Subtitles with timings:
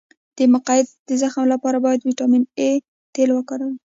[0.37, 2.71] د مقعد د زخم لپاره د ویټامین اي
[3.13, 3.75] تېل وکاروئ